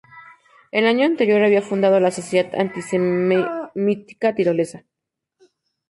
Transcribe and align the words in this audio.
El 0.71 0.87
año 0.87 1.05
anterior, 1.05 1.43
había 1.43 1.61
fundado 1.61 1.99
la 1.99 2.09
Sociedad 2.09 2.55
Antisemita 2.59 4.33
Tirolesa. 4.35 4.83